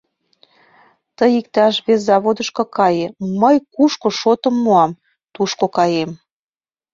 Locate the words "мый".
3.41-3.55